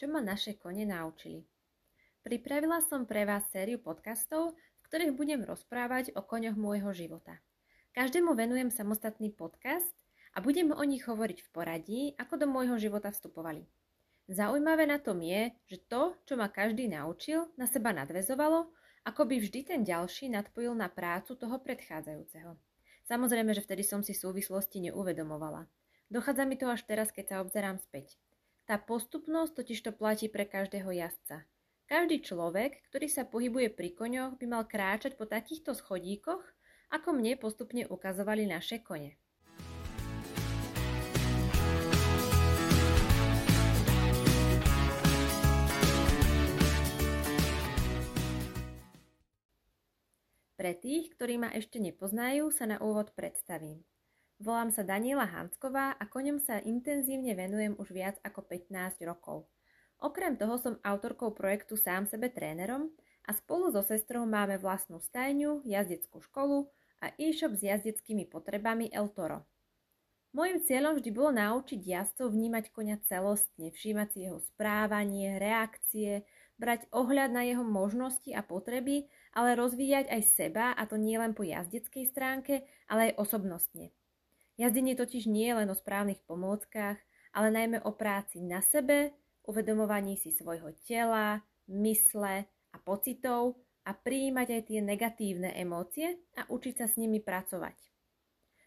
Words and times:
čo 0.00 0.08
ma 0.08 0.24
naše 0.24 0.56
kone 0.56 0.88
naučili. 0.88 1.44
Pripravila 2.24 2.80
som 2.80 3.04
pre 3.04 3.28
vás 3.28 3.44
sériu 3.52 3.76
podcastov, 3.76 4.56
v 4.56 4.84
ktorých 4.88 5.12
budem 5.12 5.44
rozprávať 5.44 6.16
o 6.16 6.24
koňoch 6.24 6.56
môjho 6.56 6.88
života. 6.96 7.36
Každému 7.92 8.32
venujem 8.32 8.72
samostatný 8.72 9.28
podcast 9.28 9.92
a 10.32 10.40
budem 10.40 10.72
o 10.72 10.80
nich 10.88 11.04
hovoriť 11.04 11.44
v 11.44 11.48
poradí, 11.52 12.00
ako 12.16 12.40
do 12.40 12.46
môjho 12.48 12.80
života 12.80 13.12
vstupovali. 13.12 13.68
Zaujímavé 14.24 14.88
na 14.88 14.96
tom 14.96 15.20
je, 15.20 15.52
že 15.68 15.76
to, 15.84 16.16
čo 16.24 16.32
ma 16.40 16.48
každý 16.48 16.88
naučil, 16.88 17.52
na 17.60 17.68
seba 17.68 17.92
nadvezovalo, 17.92 18.72
ako 19.04 19.28
by 19.28 19.36
vždy 19.36 19.68
ten 19.68 19.80
ďalší 19.84 20.32
nadpojil 20.32 20.72
na 20.80 20.88
prácu 20.88 21.36
toho 21.36 21.60
predchádzajúceho. 21.60 22.56
Samozrejme, 23.04 23.52
že 23.52 23.60
vtedy 23.60 23.84
som 23.84 24.00
si 24.00 24.16
súvislosti 24.16 24.80
neuvedomovala. 24.80 25.68
Dochádza 26.08 26.48
mi 26.48 26.56
to 26.56 26.72
až 26.72 26.88
teraz, 26.88 27.12
keď 27.12 27.36
sa 27.36 27.36
obzerám 27.44 27.76
späť. 27.76 28.16
Tá 28.70 28.78
postupnosť 28.78 29.58
totiž 29.58 29.82
to 29.82 29.90
platí 29.90 30.30
pre 30.30 30.46
každého 30.46 30.94
jazdca. 30.94 31.42
Každý 31.90 32.22
človek, 32.22 32.86
ktorý 32.86 33.10
sa 33.10 33.26
pohybuje 33.26 33.74
pri 33.74 33.90
koňoch, 33.98 34.38
by 34.38 34.46
mal 34.46 34.62
kráčať 34.62 35.18
po 35.18 35.26
takýchto 35.26 35.74
schodíkoch, 35.74 36.38
ako 36.94 37.08
mne 37.10 37.34
postupne 37.34 37.82
ukazovali 37.90 38.46
naše 38.46 38.78
kone. 38.78 39.18
Pre 50.54 50.72
tých, 50.78 51.10
ktorí 51.18 51.42
ma 51.42 51.50
ešte 51.58 51.82
nepoznajú, 51.82 52.54
sa 52.54 52.70
na 52.70 52.78
úvod 52.78 53.10
predstavím. 53.18 53.82
Volám 54.40 54.72
sa 54.72 54.80
Daniela 54.80 55.28
Hansková 55.28 56.00
a 56.00 56.04
koňom 56.08 56.40
sa 56.40 56.64
intenzívne 56.64 57.36
venujem 57.36 57.76
už 57.76 57.92
viac 57.92 58.16
ako 58.24 58.40
15 58.48 58.72
rokov. 59.04 59.44
Okrem 60.00 60.40
toho 60.40 60.56
som 60.56 60.80
autorkou 60.80 61.36
projektu 61.36 61.76
Sám 61.76 62.08
sebe 62.08 62.32
trénerom 62.32 62.88
a 63.28 63.36
spolu 63.36 63.68
so 63.68 63.84
sestrou 63.84 64.24
máme 64.24 64.56
vlastnú 64.56 64.96
stajňu, 64.96 65.68
jazdeckú 65.68 66.24
školu 66.24 66.72
a 67.04 67.12
e-shop 67.20 67.52
s 67.52 67.68
jazdeckými 67.68 68.32
potrebami 68.32 68.88
El 68.88 69.12
Toro. 69.12 69.44
Mojím 70.32 70.64
cieľom 70.64 70.96
vždy 70.96 71.10
bolo 71.12 71.36
naučiť 71.36 71.76
jazdcov 71.84 72.32
vnímať 72.32 72.72
konia 72.72 72.96
celostne, 73.12 73.68
všímať 73.68 74.08
si 74.08 74.18
jeho 74.24 74.40
správanie, 74.40 75.36
reakcie, 75.36 76.24
brať 76.56 76.88
ohľad 76.96 77.28
na 77.28 77.44
jeho 77.44 77.60
možnosti 77.60 78.32
a 78.32 78.40
potreby, 78.40 79.04
ale 79.36 79.52
rozvíjať 79.52 80.08
aj 80.08 80.22
seba, 80.32 80.72
a 80.72 80.88
to 80.88 80.96
nie 80.96 81.20
len 81.20 81.36
po 81.36 81.44
jazdeckej 81.44 82.08
stránke, 82.08 82.64
ale 82.88 83.12
aj 83.12 83.20
osobnostne. 83.20 83.92
Jazdenie 84.60 84.92
totiž 84.92 85.24
nie 85.24 85.48
je 85.48 85.56
len 85.56 85.72
o 85.72 85.76
správnych 85.76 86.20
pomôckach, 86.28 87.00
ale 87.32 87.48
najmä 87.48 87.80
o 87.80 87.96
práci 87.96 88.44
na 88.44 88.60
sebe, 88.60 89.16
uvedomovaní 89.48 90.20
si 90.20 90.36
svojho 90.36 90.76
tela, 90.84 91.40
mysle 91.64 92.44
a 92.68 92.76
pocitov 92.76 93.56
a 93.88 93.96
prijímať 93.96 94.60
aj 94.60 94.62
tie 94.68 94.80
negatívne 94.84 95.56
emócie 95.56 96.20
a 96.36 96.44
učiť 96.44 96.74
sa 96.76 96.86
s 96.92 97.00
nimi 97.00 97.24
pracovať. 97.24 97.72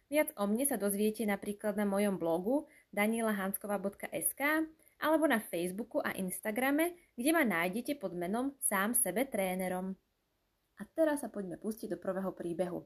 Viac 0.09 0.33
o 0.33 0.49
mne 0.49 0.65
sa 0.65 0.81
dozviete 0.81 1.29
napríklad 1.29 1.77
na 1.77 1.85
mojom 1.85 2.17
blogu 2.17 2.65
danielahanskova.sk 2.89 4.41
alebo 4.97 5.25
na 5.29 5.37
Facebooku 5.45 6.01
a 6.01 6.17
Instagrame, 6.17 6.97
kde 7.13 7.29
ma 7.37 7.45
nájdete 7.45 8.01
pod 8.01 8.17
menom 8.17 8.57
Sám 8.65 8.97
sebe 8.97 9.29
trénerom. 9.29 9.93
A 10.77 10.89
teraz 10.97 11.21
sa 11.21 11.29
poďme 11.29 11.61
pustiť 11.61 11.93
do 11.93 12.01
prvého 12.01 12.33
príbehu. 12.33 12.81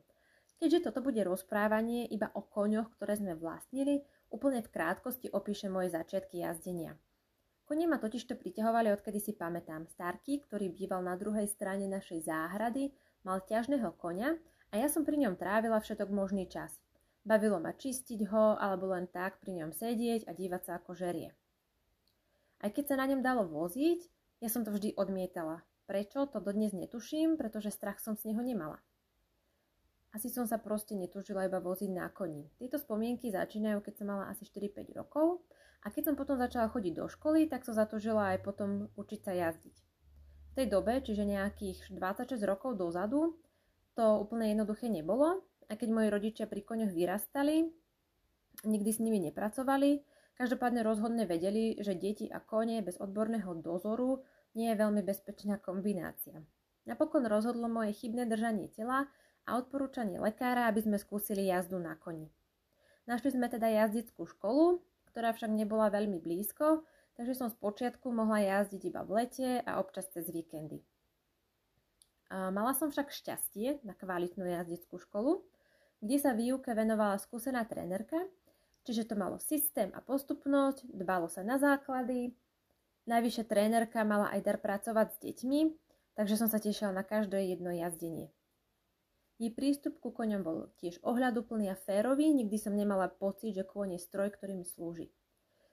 Keďže 0.57 0.89
toto 0.89 1.05
bude 1.05 1.21
rozprávanie 1.21 2.09
iba 2.09 2.33
o 2.33 2.41
koňoch, 2.41 2.89
ktoré 2.97 3.13
sme 3.13 3.37
vlastnili, 3.37 4.01
úplne 4.33 4.65
v 4.65 4.73
krátkosti 4.73 5.29
opíšem 5.29 5.69
moje 5.69 5.93
začiatky 5.93 6.41
jazdenia. 6.41 6.97
Kone 7.67 7.83
ma 7.83 7.99
totižto 7.99 8.39
priťahovali 8.39 8.95
odkedy 8.95 9.19
si 9.19 9.35
pamätám. 9.35 9.85
Starky, 9.91 10.39
ktorý 10.39 10.71
býval 10.71 11.03
na 11.03 11.19
druhej 11.19 11.51
strane 11.51 11.85
našej 11.85 12.25
záhrady, 12.25 12.95
mal 13.27 13.43
ťažného 13.43 13.91
koňa 13.99 14.39
a 14.71 14.73
ja 14.79 14.87
som 14.87 15.03
pri 15.03 15.19
ňom 15.27 15.35
trávila 15.35 15.77
všetok 15.83 16.07
možný 16.07 16.47
čas. 16.47 16.79
Bavilo 17.27 17.59
ma 17.59 17.75
čistiť 17.75 18.23
ho 18.31 18.55
alebo 18.55 18.95
len 18.95 19.11
tak 19.11 19.43
pri 19.43 19.59
ňom 19.59 19.75
sedieť 19.75 20.25
a 20.25 20.31
dívať 20.31 20.61
sa 20.63 20.71
ako 20.79 20.95
žerie. 20.95 21.35
Aj 22.63 22.71
keď 22.71 22.95
sa 22.95 22.95
na 23.03 23.05
ňom 23.11 23.19
dalo 23.19 23.43
voziť, 23.45 23.99
ja 24.39 24.47
som 24.47 24.63
to 24.63 24.71
vždy 24.71 24.95
odmietala. 24.95 25.67
Prečo, 25.91 26.23
to 26.31 26.39
dodnes 26.39 26.71
netuším, 26.71 27.35
pretože 27.35 27.75
strach 27.75 27.99
som 27.99 28.15
z 28.15 28.31
neho 28.31 28.39
nemala. 28.39 28.79
Asi 30.17 30.33
som 30.33 30.49
sa 30.49 30.57
proste 30.57 30.97
netúžila 30.97 31.45
iba 31.45 31.61
voziť 31.61 31.93
na 31.93 32.09
koni. 32.09 32.49
Tieto 32.57 32.81
spomienky 32.81 33.29
začínajú, 33.29 33.85
keď 33.85 34.01
som 34.01 34.09
mala 34.09 34.33
asi 34.33 34.49
4-5 34.49 34.97
rokov 34.97 35.45
a 35.85 35.93
keď 35.93 36.09
som 36.09 36.15
potom 36.17 36.41
začala 36.41 36.73
chodiť 36.73 36.93
do 36.97 37.05
školy, 37.05 37.45
tak 37.45 37.61
som 37.61 37.77
zatúžila 37.77 38.33
aj 38.33 38.41
potom 38.41 38.89
učiť 38.97 39.19
sa 39.21 39.37
jazdiť. 39.37 39.75
V 39.77 40.53
tej 40.57 40.73
dobe, 40.73 41.05
čiže 41.05 41.21
nejakých 41.21 41.93
26 41.93 42.33
rokov 42.49 42.81
dozadu, 42.81 43.37
to 43.93 44.25
úplne 44.25 44.57
jednoduché 44.57 44.89
nebolo 44.89 45.45
a 45.69 45.77
keď 45.77 45.89
moji 45.93 46.09
rodičia 46.09 46.49
pri 46.49 46.65
koňoch 46.65 46.97
vyrastali, 46.97 47.69
nikdy 48.65 48.89
s 48.89 48.97
nimi 48.97 49.21
nepracovali, 49.21 50.01
každopádne 50.33 50.81
rozhodne 50.81 51.29
vedeli, 51.29 51.77
že 51.77 51.93
deti 51.93 52.25
a 52.25 52.41
kone 52.41 52.81
bez 52.81 52.97
odborného 52.97 53.53
dozoru 53.61 54.25
nie 54.57 54.73
je 54.73 54.81
veľmi 54.81 55.05
bezpečná 55.05 55.61
kombinácia. 55.61 56.41
Napokon 56.89 57.21
rozhodlo 57.29 57.69
moje 57.69 57.93
chybné 57.93 58.25
držanie 58.25 58.73
tela, 58.73 59.05
a 59.47 59.55
odporúčanie 59.55 60.19
lekára, 60.19 60.67
aby 60.67 60.83
sme 60.83 60.99
skúsili 60.99 61.47
jazdu 61.47 61.79
na 61.79 61.95
koni. 61.95 62.27
Našli 63.07 63.31
sme 63.31 63.47
teda 63.47 63.71
jazdickú 63.71 64.27
školu, 64.27 64.83
ktorá 65.09 65.31
však 65.31 65.47
nebola 65.49 65.87
veľmi 65.87 66.19
blízko, 66.19 66.83
takže 67.15 67.33
som 67.33 67.47
spočiatku 67.47 68.11
mohla 68.11 68.43
jazdiť 68.43 68.81
iba 68.91 69.01
v 69.07 69.23
lete 69.23 69.49
a 69.63 69.79
občas 69.79 70.11
cez 70.11 70.27
víkendy. 70.27 70.83
Mala 72.27 72.75
som 72.75 72.91
však 72.91 73.07
šťastie 73.07 73.87
na 73.87 73.95
kvalitnú 73.95 74.43
jazdickú 74.43 74.99
školu, 74.99 75.47
kde 76.03 76.17
sa 76.19 76.35
výuke 76.35 76.75
venovala 76.75 77.15
skúsená 77.17 77.63
trénerka, 77.63 78.19
čiže 78.83 79.07
to 79.09 79.15
malo 79.15 79.39
systém 79.39 79.95
a 79.95 80.03
postupnosť, 80.03 80.91
dbalo 80.91 81.31
sa 81.31 81.41
na 81.47 81.55
základy. 81.55 82.35
Najvyššia 83.07 83.47
trénerka 83.47 84.03
mala 84.03 84.27
aj 84.35 84.43
dar 84.43 84.59
pracovať 84.59 85.15
s 85.15 85.17
deťmi, 85.23 85.61
takže 86.19 86.35
som 86.35 86.51
sa 86.51 86.59
tešila 86.59 86.91
na 86.91 87.07
každé 87.07 87.55
jedno 87.55 87.71
jazdenie. 87.71 88.29
Jej 89.37 89.53
prístup 89.53 90.01
ku 90.01 90.09
koňom 90.09 90.41
bol 90.41 90.73
tiež 90.81 90.97
ohľaduplný 91.05 91.69
a 91.69 91.77
férový, 91.77 92.33
nikdy 92.33 92.57
som 92.57 92.73
nemala 92.73 93.05
pocit, 93.05 93.53
že 93.53 93.61
kôň 93.61 93.93
je 93.93 94.01
stroj, 94.01 94.33
ktorý 94.33 94.57
mi 94.57 94.65
slúži. 94.65 95.13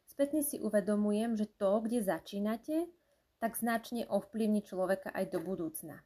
Spätne 0.05 0.45
si 0.45 0.61
uvedomujem, 0.61 1.33
že 1.33 1.49
to, 1.49 1.81
kde 1.81 2.05
začínate, 2.05 2.93
tak 3.41 3.57
značne 3.57 4.05
ovplyvní 4.05 4.61
človeka 4.69 5.09
aj 5.17 5.33
do 5.33 5.41
budúcna. 5.41 6.05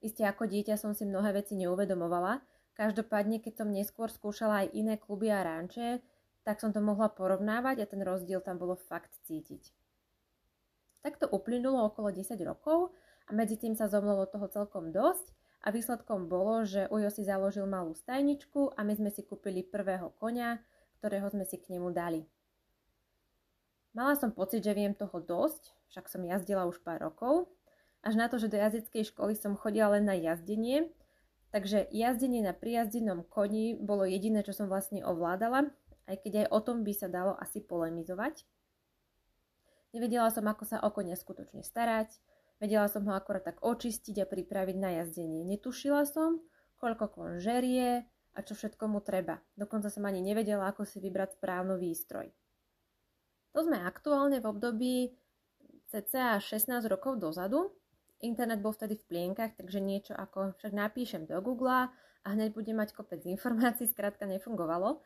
Isté 0.00 0.24
ako 0.24 0.48
dieťa 0.48 0.80
som 0.80 0.96
si 0.96 1.04
mnohé 1.04 1.36
veci 1.36 1.52
neuvedomovala, 1.52 2.40
každopádne 2.80 3.44
keď 3.44 3.64
som 3.64 3.68
neskôr 3.68 4.08
skúšala 4.08 4.64
aj 4.64 4.72
iné 4.72 4.96
kluby 4.96 5.28
a 5.28 5.44
ranče, 5.44 6.00
tak 6.48 6.64
som 6.64 6.72
to 6.72 6.80
mohla 6.80 7.12
porovnávať 7.12 7.84
a 7.84 7.90
ten 7.92 8.00
rozdiel 8.00 8.40
tam 8.40 8.56
bolo 8.56 8.72
fakt 8.88 9.12
cítiť. 9.28 9.68
Takto 11.04 11.28
uplynulo 11.28 11.92
okolo 11.92 12.08
10 12.08 12.40
rokov 12.40 12.96
a 13.28 13.36
medzi 13.36 13.60
tým 13.60 13.76
sa 13.76 13.84
zomlelo 13.84 14.24
toho 14.24 14.48
celkom 14.48 14.90
dosť 14.96 15.37
a 15.62 15.74
výsledkom 15.74 16.30
bolo, 16.30 16.62
že 16.62 16.86
Ujo 16.88 17.10
si 17.10 17.26
založil 17.26 17.66
malú 17.66 17.92
stajničku 17.96 18.78
a 18.78 18.80
my 18.86 18.94
sme 18.94 19.10
si 19.10 19.26
kúpili 19.26 19.66
prvého 19.66 20.14
konia, 20.16 20.62
ktorého 20.98 21.26
sme 21.30 21.42
si 21.46 21.58
k 21.58 21.74
nemu 21.74 21.90
dali. 21.90 22.22
Mala 23.96 24.14
som 24.14 24.30
pocit, 24.30 24.62
že 24.62 24.76
viem 24.76 24.94
toho 24.94 25.18
dosť, 25.18 25.74
však 25.90 26.06
som 26.06 26.22
jazdila 26.22 26.68
už 26.70 26.78
pár 26.86 27.02
rokov, 27.02 27.50
až 28.06 28.14
na 28.14 28.30
to, 28.30 28.38
že 28.38 28.52
do 28.52 28.54
jazdeckej 28.54 29.10
školy 29.10 29.34
som 29.34 29.58
chodila 29.58 29.98
len 29.98 30.06
na 30.06 30.14
jazdenie, 30.14 30.86
takže 31.50 31.90
jazdenie 31.90 32.46
na 32.46 32.54
prijazdenom 32.54 33.26
koni 33.26 33.74
bolo 33.74 34.06
jediné, 34.06 34.46
čo 34.46 34.54
som 34.54 34.70
vlastne 34.70 35.02
ovládala, 35.02 35.74
aj 36.06 36.16
keď 36.22 36.32
aj 36.44 36.48
o 36.54 36.60
tom 36.62 36.86
by 36.86 36.92
sa 36.94 37.10
dalo 37.10 37.34
asi 37.36 37.58
polemizovať. 37.58 38.46
Nevedela 39.90 40.28
som, 40.30 40.44
ako 40.46 40.64
sa 40.68 40.84
o 40.84 40.92
konia 40.92 41.16
skutočne 41.16 41.64
starať, 41.64 42.20
Vedela 42.58 42.90
som 42.90 43.06
ho 43.06 43.14
akorát 43.14 43.46
tak 43.46 43.62
očistiť 43.62 44.22
a 44.22 44.26
pripraviť 44.26 44.76
na 44.76 44.90
jazdenie. 45.02 45.46
Netušila 45.46 46.02
som, 46.10 46.42
koľko 46.82 47.06
kon 47.10 47.32
žerie 47.38 48.02
a 48.34 48.38
čo 48.42 48.58
všetko 48.58 48.90
mu 48.90 48.98
treba. 48.98 49.38
Dokonca 49.54 49.90
som 49.90 50.06
ani 50.06 50.18
nevedela, 50.22 50.70
ako 50.70 50.82
si 50.82 50.98
vybrať 50.98 51.38
správnu 51.38 51.78
výstroj. 51.78 52.30
To 53.54 53.66
sme 53.66 53.78
aktuálne 53.82 54.42
v 54.42 54.46
období 54.46 54.94
cca 55.90 56.38
16 56.38 56.84
rokov 56.90 57.18
dozadu. 57.22 57.74
Internet 58.18 58.58
bol 58.58 58.74
vtedy 58.74 58.98
v 58.98 59.06
plienkach, 59.06 59.54
takže 59.54 59.78
niečo 59.78 60.14
ako 60.18 60.58
však 60.58 60.74
napíšem 60.74 61.30
do 61.30 61.38
Google 61.38 61.90
a 62.26 62.26
hneď 62.26 62.54
budem 62.54 62.82
mať 62.82 62.90
kopec 62.94 63.22
informácií, 63.22 63.86
skrátka 63.86 64.26
nefungovalo. 64.26 64.98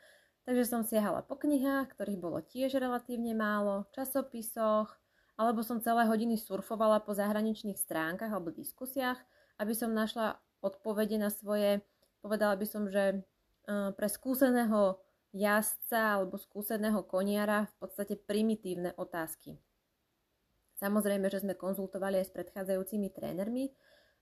Takže 0.43 0.65
som 0.67 0.83
siahala 0.83 1.23
po 1.23 1.39
knihách, 1.39 1.95
ktorých 1.95 2.19
bolo 2.19 2.43
tiež 2.43 2.75
relatívne 2.81 3.31
málo, 3.37 3.87
časopisoch, 3.95 5.02
alebo 5.43 5.67
som 5.67 5.83
celé 5.83 6.07
hodiny 6.07 6.39
surfovala 6.39 7.03
po 7.03 7.19
zahraničných 7.19 7.75
stránkach 7.75 8.31
alebo 8.31 8.55
diskusiách, 8.55 9.19
aby 9.59 9.75
som 9.75 9.91
našla 9.91 10.39
odpovede 10.63 11.19
na 11.19 11.35
svoje, 11.35 11.83
povedala 12.23 12.55
by 12.55 12.67
som, 12.71 12.87
že 12.87 13.03
e, 13.11 13.17
pre 13.99 14.07
skúseného 14.07 15.03
jazdca 15.35 16.23
alebo 16.23 16.39
skúseného 16.39 17.03
koniara 17.03 17.67
v 17.67 17.75
podstate 17.83 18.15
primitívne 18.15 18.95
otázky. 18.95 19.59
Samozrejme, 20.79 21.27
že 21.27 21.43
sme 21.43 21.59
konzultovali 21.59 22.23
aj 22.23 22.27
s 22.31 22.35
predchádzajúcimi 22.39 23.11
trénermi, 23.11 23.75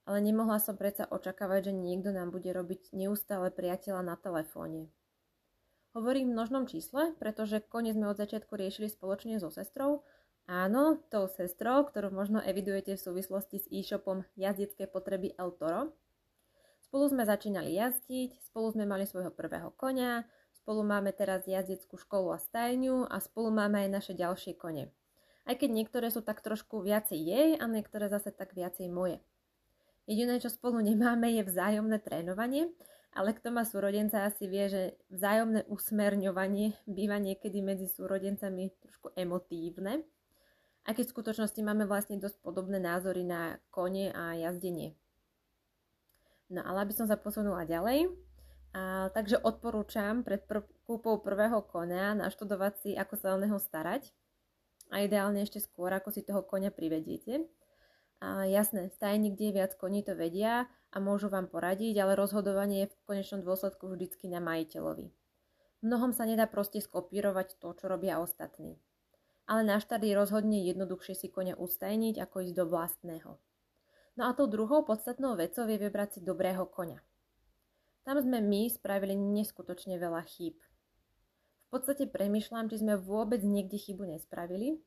ale 0.08 0.18
nemohla 0.24 0.56
som 0.56 0.80
predsa 0.80 1.04
očakávať, 1.04 1.70
že 1.70 1.72
niekto 1.76 2.16
nám 2.16 2.32
bude 2.32 2.48
robiť 2.48 2.96
neustále 2.96 3.52
priateľa 3.52 4.02
na 4.02 4.16
telefóne. 4.16 4.88
Hovorím 5.90 6.30
v 6.30 6.36
množnom 6.38 6.64
čísle, 6.70 7.18
pretože 7.18 7.66
koniec 7.66 7.98
sme 7.98 8.14
od 8.14 8.20
začiatku 8.20 8.54
riešili 8.54 8.86
spoločne 8.86 9.42
so 9.42 9.50
sestrou. 9.50 10.06
Áno, 10.50 10.98
tou 11.14 11.30
sestrou, 11.30 11.86
ktorú 11.86 12.10
možno 12.10 12.42
evidujete 12.42 12.98
v 12.98 13.04
súvislosti 13.06 13.62
s 13.62 13.70
e-shopom 13.70 14.26
jazdecké 14.34 14.90
potreby 14.90 15.30
El 15.38 15.54
Toro. 15.54 15.94
Spolu 16.82 17.06
sme 17.06 17.22
začínali 17.22 17.78
jazdiť, 17.78 18.50
spolu 18.50 18.74
sme 18.74 18.82
mali 18.82 19.06
svojho 19.06 19.30
prvého 19.30 19.70
konia, 19.78 20.26
spolu 20.50 20.82
máme 20.82 21.14
teraz 21.14 21.46
jazdeckú 21.46 21.94
školu 21.94 22.34
a 22.34 22.42
stajňu 22.42 23.06
a 23.06 23.22
spolu 23.22 23.54
máme 23.54 23.86
aj 23.86 23.88
naše 23.94 24.12
ďalšie 24.18 24.58
kone. 24.58 24.90
Aj 25.46 25.54
keď 25.54 25.70
niektoré 25.70 26.10
sú 26.10 26.18
tak 26.18 26.42
trošku 26.42 26.82
viacej 26.82 27.14
jej 27.14 27.48
a 27.54 27.64
niektoré 27.70 28.10
zase 28.10 28.34
tak 28.34 28.50
viacej 28.50 28.90
moje. 28.90 29.22
Jediné, 30.10 30.42
čo 30.42 30.50
spolu 30.50 30.82
nemáme, 30.82 31.30
je 31.30 31.46
vzájomné 31.46 32.02
trénovanie, 32.02 32.74
ale 33.14 33.38
kto 33.38 33.54
má 33.54 33.62
súrodenca 33.62 34.26
asi 34.26 34.50
vie, 34.50 34.66
že 34.66 34.82
vzájomné 35.14 35.70
usmerňovanie 35.70 36.74
býva 36.90 37.22
niekedy 37.22 37.62
medzi 37.62 37.86
súrodencami 37.86 38.74
trošku 38.82 39.14
emotívne. 39.14 40.02
A 40.88 40.96
keď 40.96 41.10
v 41.10 41.14
skutočnosti 41.16 41.60
máme 41.60 41.84
vlastne 41.84 42.16
dosť 42.16 42.40
podobné 42.40 42.80
názory 42.80 43.22
na 43.26 43.60
kone 43.68 44.10
a 44.10 44.38
jazdenie. 44.38 44.96
No 46.50 46.64
ale 46.66 46.88
aby 46.88 46.94
som 46.96 47.06
sa 47.06 47.20
posunula 47.20 47.68
ďalej, 47.68 48.10
a, 48.70 49.10
takže 49.14 49.42
odporúčam 49.42 50.22
pred 50.22 50.46
pr- 50.46 50.66
kúpou 50.86 51.22
prvého 51.22 51.62
konia 51.62 52.14
naštudovať 52.18 52.72
si, 52.82 52.90
ako 52.94 53.14
sa 53.14 53.34
o 53.34 53.38
neho 53.38 53.58
starať 53.58 54.10
a 54.90 55.06
ideálne 55.06 55.42
ešte 55.42 55.62
skôr, 55.62 55.94
ako 55.94 56.10
si 56.10 56.26
toho 56.26 56.42
konia 56.42 56.74
privediete. 56.74 57.46
A 58.20 58.44
jasné, 58.44 58.92
stajni, 58.92 59.32
kde 59.32 59.44
je 59.48 59.56
viac 59.56 59.72
koní, 59.78 60.04
to 60.04 60.12
vedia 60.12 60.68
a 60.92 60.96
môžu 60.98 61.30
vám 61.30 61.48
poradiť, 61.48 61.94
ale 62.02 62.18
rozhodovanie 62.18 62.84
je 62.84 62.92
v 62.92 63.00
konečnom 63.06 63.40
dôsledku 63.40 63.86
vždycky 63.86 64.28
na 64.28 64.42
majiteľovi. 64.42 65.08
Mnohom 65.80 66.12
sa 66.12 66.28
nedá 66.28 66.44
proste 66.44 66.84
skopírovať 66.84 67.56
to, 67.56 67.72
čo 67.72 67.88
robia 67.88 68.20
ostatní. 68.20 68.76
Ale 69.50 69.66
na 69.66 69.82
štart 69.82 70.06
je 70.06 70.14
rozhodne 70.14 70.62
jednoduchšie 70.62 71.18
si 71.18 71.26
konia 71.26 71.58
ustajniť, 71.58 72.22
ako 72.22 72.46
ísť 72.46 72.54
do 72.54 72.64
vlastného. 72.70 73.30
No 74.14 74.22
a 74.30 74.30
tou 74.30 74.46
druhou 74.46 74.86
podstatnou 74.86 75.34
vecou 75.34 75.66
je 75.66 75.74
vybrať 75.74 76.08
si 76.14 76.20
dobrého 76.22 76.62
konia. 76.70 77.02
Tam 78.06 78.14
sme 78.22 78.38
my 78.38 78.70
spravili 78.70 79.18
neskutočne 79.18 79.98
veľa 79.98 80.22
chýb. 80.30 80.54
V 81.66 81.68
podstate 81.74 82.06
premyšľam, 82.06 82.70
či 82.70 82.78
sme 82.78 82.94
vôbec 82.94 83.42
niekde 83.42 83.74
chybu 83.74 84.06
nespravili 84.06 84.78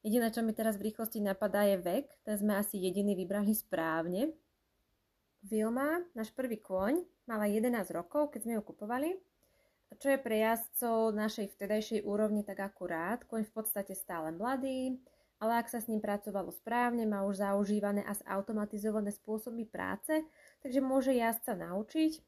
Jediné, 0.00 0.32
čo 0.32 0.40
mi 0.40 0.56
teraz 0.56 0.80
v 0.80 0.88
rýchlosti 0.88 1.20
napadá, 1.20 1.68
je 1.68 1.76
vek. 1.76 2.08
Ten 2.24 2.40
sme 2.40 2.56
asi 2.56 2.80
jediný 2.80 3.12
vybrali 3.12 3.52
správne. 3.52 4.32
Vilma, 5.44 6.00
náš 6.16 6.32
prvý 6.32 6.56
kôň, 6.56 7.04
mala 7.28 7.44
11 7.44 7.84
rokov, 7.92 8.32
keď 8.32 8.40
sme 8.48 8.52
ju 8.56 8.62
kupovali. 8.64 9.20
Čo 9.98 10.14
je 10.14 10.22
pre 10.22 10.38
jazdcov 10.38 11.10
našej 11.12 11.50
vtedajšej 11.56 12.00
úrovni 12.06 12.46
tak 12.46 12.62
akurát. 12.62 13.26
Kôň 13.26 13.42
v 13.48 13.52
podstate 13.52 13.98
stále 13.98 14.30
mladý, 14.30 15.02
ale 15.42 15.58
ak 15.58 15.72
sa 15.72 15.80
s 15.82 15.88
ním 15.88 15.98
pracovalo 15.98 16.52
správne, 16.52 17.08
má 17.08 17.26
už 17.26 17.42
zaužívané 17.42 18.06
a 18.06 18.14
zautomatizované 18.14 19.10
spôsoby 19.10 19.66
práce, 19.66 20.12
takže 20.62 20.84
môže 20.84 21.16
jazdca 21.16 21.56
naučiť 21.56 22.22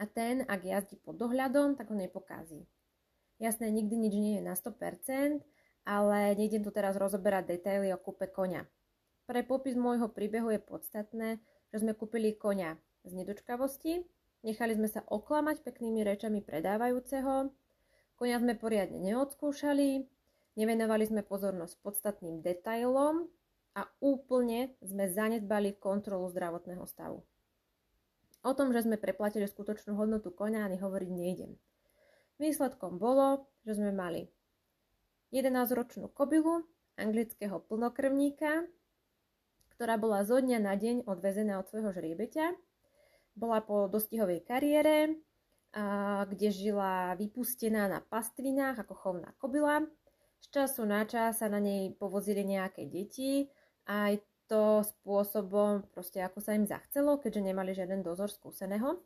a 0.00 0.08
ten, 0.08 0.42
ak 0.48 0.60
jazdí 0.64 0.96
pod 0.98 1.20
dohľadom, 1.20 1.78
tak 1.78 1.92
ho 1.92 1.96
nepokazí. 1.96 2.66
Jasné, 3.38 3.70
nikdy 3.70 3.94
nič 3.94 4.14
nie 4.18 4.34
je 4.40 4.42
na 4.42 4.58
100%, 4.58 5.44
ale 5.86 6.18
nejdem 6.34 6.66
tu 6.66 6.74
teraz 6.74 6.98
rozoberať 6.98 7.54
detaily 7.54 7.94
o 7.94 7.98
kúpe 7.98 8.26
konia. 8.26 8.66
Pre 9.28 9.40
popis 9.46 9.78
môjho 9.78 10.10
príbehu 10.10 10.50
je 10.50 10.58
podstatné, 10.58 11.38
že 11.70 11.76
sme 11.78 11.94
kúpili 11.94 12.34
konia 12.34 12.80
z 13.06 13.12
nedočkavosti, 13.12 14.02
nechali 14.42 14.78
sme 14.78 14.90
sa 14.90 15.02
oklamať 15.06 15.62
peknými 15.62 16.02
rečami 16.06 16.42
predávajúceho, 16.42 17.50
konia 18.18 18.38
sme 18.38 18.54
poriadne 18.54 18.98
neodskúšali, 19.02 20.06
nevenovali 20.58 21.04
sme 21.06 21.22
pozornosť 21.26 21.74
podstatným 21.82 22.42
detailom 22.42 23.26
a 23.72 23.88
úplne 24.04 24.76
sme 24.84 25.08
zanedbali 25.08 25.74
kontrolu 25.80 26.28
zdravotného 26.28 26.84
stavu. 26.84 27.24
O 28.42 28.52
tom, 28.58 28.74
že 28.74 28.82
sme 28.82 28.98
preplatili 28.98 29.46
skutočnú 29.46 29.94
hodnotu 29.94 30.34
konia, 30.34 30.66
ani 30.66 30.76
hovoriť 30.76 31.10
nejdem. 31.10 31.54
Výsledkom 32.42 32.98
bolo, 32.98 33.46
že 33.62 33.78
sme 33.78 33.94
mali 33.94 34.26
11-ročnú 35.30 36.10
kobylu 36.10 36.66
anglického 36.98 37.62
plnokrvníka, 37.70 38.66
ktorá 39.72 39.96
bola 39.96 40.26
zo 40.26 40.42
dňa 40.42 40.58
na 40.58 40.74
deň 40.76 41.08
odvezená 41.08 41.56
od 41.62 41.66
svojho 41.70 41.94
žriebeťa. 41.94 42.71
Bola 43.32 43.64
po 43.64 43.88
dostihovej 43.88 44.44
kariére, 44.44 45.16
kde 46.28 46.48
žila 46.52 47.16
vypustená 47.16 47.88
na 47.88 48.04
pastvinách 48.04 48.84
ako 48.84 48.94
chovná 48.94 49.32
kobyla. 49.40 49.88
Z 50.42 50.46
času 50.52 50.84
na 50.84 51.06
čas 51.08 51.40
sa 51.40 51.48
na 51.48 51.56
nej 51.62 51.96
povozili 51.96 52.44
nejaké 52.44 52.84
deti, 52.90 53.48
aj 53.88 54.20
to 54.50 54.84
spôsobom, 54.84 55.86
proste 55.96 56.20
ako 56.20 56.44
sa 56.44 56.52
im 56.52 56.68
zachcelo, 56.68 57.16
keďže 57.16 57.40
nemali 57.40 57.72
žiaden 57.72 58.04
dozor 58.04 58.28
skúseného. 58.28 59.00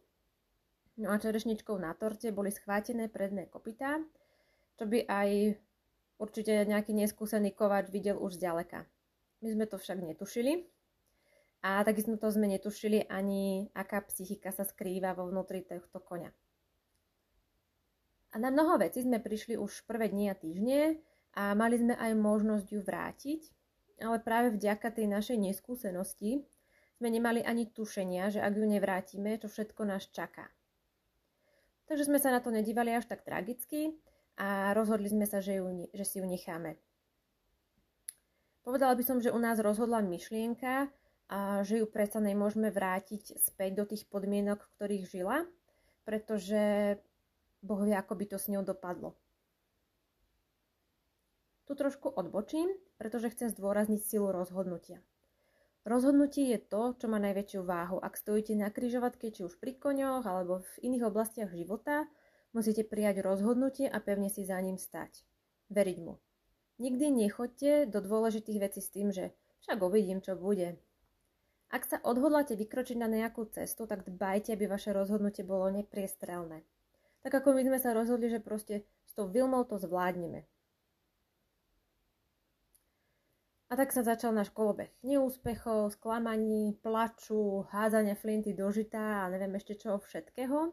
No 0.97 1.13
a 1.13 1.21
čerešničkou 1.21 1.77
na 1.79 1.95
torte 1.95 2.33
boli 2.35 2.51
schvátené 2.51 3.07
predné 3.07 3.47
kopytá, 3.47 4.03
čo 4.75 4.89
by 4.89 5.07
aj 5.07 5.55
určite 6.19 6.51
nejaký 6.67 6.97
neskúsený 6.97 7.53
kovač 7.53 7.93
videl 7.93 8.17
už 8.19 8.41
zďaleka. 8.41 8.89
My 9.45 9.49
sme 9.53 9.69
to 9.69 9.77
však 9.77 10.03
netušili. 10.03 10.65
A 11.63 11.83
takisto 11.85 12.15
to 12.21 12.29
sme 12.29 12.51
netušili 12.51 13.09
ani, 13.09 13.71
aká 13.73 14.05
psychika 14.09 14.53
sa 14.53 14.63
skrýva 14.63 15.17
vo 15.17 15.29
vnútri 15.29 15.65
tohto 15.65 15.99
konia. 16.03 16.31
A 18.33 18.43
na 18.43 18.53
mnoho 18.53 18.77
vecí 18.77 19.01
sme 19.01 19.17
prišli 19.17 19.57
už 19.57 19.89
prvé 19.89 20.13
dni 20.13 20.29
a 20.29 20.37
týždne 20.37 21.01
a 21.33 21.57
mali 21.57 21.81
sme 21.81 21.97
aj 21.97 22.13
možnosť 22.17 22.67
ju 22.69 22.81
vrátiť, 22.85 23.41
ale 24.05 24.21
práve 24.21 24.53
vďaka 24.53 24.93
tej 24.93 25.09
našej 25.09 25.37
neskúsenosti 25.41 26.45
sme 27.01 27.09
nemali 27.09 27.41
ani 27.41 27.69
tušenia, 27.69 28.33
že 28.33 28.41
ak 28.45 28.53
ju 28.57 28.65
nevrátime, 28.69 29.41
čo 29.41 29.49
všetko 29.49 29.89
nás 29.89 30.09
čaká. 30.13 30.49
Takže 31.87 32.09
sme 32.09 32.19
sa 32.19 32.35
na 32.35 32.41
to 32.43 32.51
nedívali 32.51 32.93
až 32.93 33.07
tak 33.07 33.23
tragicky 33.23 33.95
a 34.37 34.75
rozhodli 34.77 35.09
sme 35.09 35.25
sa, 35.25 35.41
že, 35.41 35.61
ju, 35.61 35.89
že 35.95 36.05
si 36.05 36.19
ju 36.19 36.27
necháme. 36.27 36.77
Povedala 38.67 38.99
by 38.99 39.05
som, 39.07 39.23
že 39.23 39.31
u 39.31 39.39
nás 39.39 39.63
rozhodla 39.63 40.03
myšlienka, 40.03 40.91
a 41.27 41.63
že 41.67 41.83
ju 41.83 41.87
predsa 41.91 42.23
nemôžeme 42.23 42.71
vrátiť 42.71 43.39
späť 43.43 43.71
do 43.83 43.85
tých 43.87 44.07
podmienok, 44.07 44.63
v 44.63 44.73
ktorých 44.79 45.05
žila, 45.11 45.39
pretože 46.07 46.97
Boh 47.61 47.83
vie, 47.83 47.95
ako 47.99 48.15
by 48.15 48.25
to 48.31 48.39
s 48.39 48.47
ňou 48.51 48.63
dopadlo. 48.63 49.19
Tu 51.67 51.75
trošku 51.75 52.07
odbočím, 52.15 52.71
pretože 52.95 53.35
chcem 53.35 53.51
zdôrazniť 53.51 53.99
silu 53.99 54.31
rozhodnutia. 54.31 55.03
Rozhodnutie 55.83 56.55
je 56.55 56.59
to, 56.63 56.95
čo 56.95 57.07
má 57.11 57.19
najväčšiu 57.19 57.63
váhu. 57.63 57.99
Ak 57.99 58.15
stojíte 58.19 58.55
na 58.55 58.71
kryžovatke, 58.71 59.35
či 59.35 59.47
už 59.47 59.59
pri 59.59 59.75
koňoch 59.75 60.23
alebo 60.27 60.63
v 60.63 60.71
iných 60.91 61.11
oblastiach 61.11 61.51
života, 61.51 62.07
Musíte 62.57 62.89
prijať 62.89 63.21
rozhodnutie 63.21 63.85
a 63.85 64.01
pevne 64.01 64.33
si 64.33 64.41
za 64.49 64.57
ním 64.65 64.81
stať. 64.81 65.29
Veriť 65.69 65.99
mu. 66.01 66.17
Nikdy 66.81 67.13
nechoďte 67.13 67.85
do 67.93 68.01
dôležitých 68.01 68.59
vecí 68.65 68.81
s 68.81 68.89
tým, 68.89 69.13
že 69.13 69.37
však 69.61 69.77
uvidím, 69.85 70.25
čo 70.25 70.41
bude. 70.41 70.81
Ak 71.67 71.83
sa 71.83 71.99
odhodláte 71.99 72.55
vykročiť 72.55 72.95
na 72.95 73.11
nejakú 73.11 73.51
cestu, 73.51 73.91
tak 73.91 74.07
dbajte, 74.07 74.55
aby 74.55 74.71
vaše 74.71 74.95
rozhodnutie 74.95 75.43
bolo 75.43 75.67
nepriestrelné. 75.75 76.63
Tak 77.27 77.43
ako 77.43 77.59
my 77.59 77.63
sme 77.67 77.79
sa 77.83 77.91
rozhodli, 77.91 78.31
že 78.31 78.39
proste 78.39 78.87
s 79.11 79.13
tou 79.19 79.27
Vilmou 79.27 79.67
to 79.67 79.75
zvládneme. 79.83 80.47
A 83.67 83.75
tak 83.75 83.91
sa 83.91 84.07
začal 84.07 84.31
náš 84.31 84.55
kolobeh 84.55 84.95
neúspechov, 85.03 85.99
sklamaní, 85.99 86.79
plaču, 86.87 87.67
hádzania 87.75 88.15
flinty 88.15 88.55
do 88.55 88.71
žita 88.71 89.27
a 89.27 89.31
neviem 89.31 89.59
ešte 89.59 89.75
čoho 89.75 89.99
všetkého. 89.99 90.71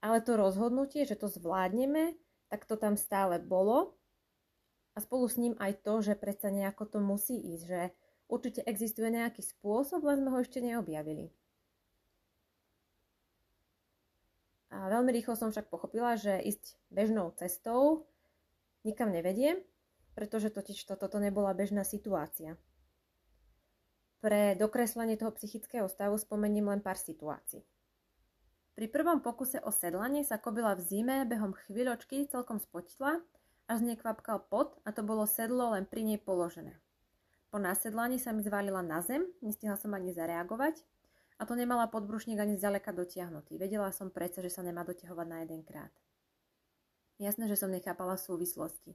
Ale 0.00 0.24
to 0.24 0.40
rozhodnutie, 0.40 1.04
že 1.04 1.20
to 1.20 1.28
zvládneme, 1.28 2.16
tak 2.48 2.64
to 2.64 2.80
tam 2.80 2.96
stále 2.96 3.36
bolo. 3.36 4.00
A 4.96 5.04
spolu 5.04 5.28
s 5.28 5.36
ním 5.36 5.60
aj 5.60 5.84
to, 5.84 6.00
že 6.00 6.16
predsa 6.16 6.48
nejako 6.48 6.88
to 6.88 6.98
musí 7.04 7.36
ísť, 7.36 7.64
že 7.68 7.80
určite 8.26 8.62
existuje 8.66 9.10
nejaký 9.10 9.42
spôsob, 9.42 10.02
len 10.06 10.22
sme 10.22 10.30
ho 10.34 10.38
ešte 10.42 10.58
neobjavili. 10.62 11.30
A 14.74 14.90
veľmi 14.92 15.14
rýchlo 15.14 15.38
som 15.38 15.48
však 15.48 15.72
pochopila, 15.72 16.18
že 16.18 16.36
ísť 16.42 16.76
bežnou 16.92 17.32
cestou 17.38 18.04
nikam 18.84 19.08
nevedie, 19.08 19.62
pretože 20.12 20.52
totiž 20.52 20.76
to, 20.84 20.94
toto 20.98 21.16
nebola 21.16 21.56
bežná 21.56 21.86
situácia. 21.86 22.58
Pre 24.20 24.58
dokreslenie 24.58 25.16
toho 25.16 25.32
psychického 25.32 25.86
stavu 25.86 26.18
spomeniem 26.18 26.66
len 26.66 26.80
pár 26.82 26.98
situácií. 26.98 27.62
Pri 28.76 28.92
prvom 28.92 29.24
pokuse 29.24 29.56
o 29.64 29.72
sedlanie 29.72 30.20
sa 30.20 30.36
kobila 30.36 30.76
v 30.76 30.84
zime 30.84 31.16
behom 31.24 31.56
chvíľočky 31.56 32.28
celkom 32.28 32.60
spotila, 32.60 33.24
až 33.66 33.80
z 33.80 33.86
nej 33.92 33.98
kvapkal 33.98 34.44
pot 34.52 34.76
a 34.84 34.92
to 34.92 35.00
bolo 35.00 35.24
sedlo 35.24 35.72
len 35.72 35.88
pri 35.88 36.04
nej 36.04 36.20
položené. 36.20 36.76
Po 37.50 37.62
nasedlaní 37.62 38.18
sa 38.18 38.34
mi 38.34 38.42
zvalila 38.42 38.82
na 38.82 39.00
zem, 39.00 39.24
nestihla 39.40 39.78
som 39.78 39.94
ani 39.94 40.10
zareagovať 40.10 40.82
a 41.38 41.46
to 41.46 41.54
nemala 41.54 41.86
podbrušník 41.86 42.40
ani 42.40 42.58
zďaleka 42.58 42.90
dotiahnutý. 42.90 43.60
Vedela 43.60 43.92
som 43.92 44.10
predsa, 44.10 44.42
že 44.42 44.50
sa 44.50 44.64
nemá 44.66 44.82
dotiahovať 44.82 45.26
na 45.28 45.38
jeden 45.46 45.62
krát. 45.62 45.92
Jasné, 47.16 47.48
že 47.48 47.56
som 47.56 47.72
nechápala 47.72 48.20
súvislosti. 48.20 48.92